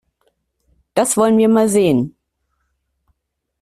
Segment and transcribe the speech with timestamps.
[0.95, 2.15] Das wollen wir mal sehen!